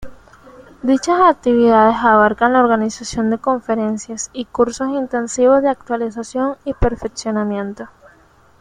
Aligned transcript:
Dichas 0.81 1.21
actividades 1.29 1.95
abarcan 1.97 2.53
la 2.53 2.61
organización 2.61 3.29
de 3.29 3.37
conferencias, 3.37 4.31
y 4.33 4.45
cursos 4.45 4.89
intensivos 4.89 5.61
de 5.61 5.69
actualización 5.69 6.57
y 6.65 6.73
perfeccionamiento. 6.73 7.87